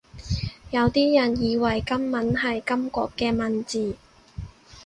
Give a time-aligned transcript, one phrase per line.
[0.71, 3.95] 有啲人以為金文係金國嘅文字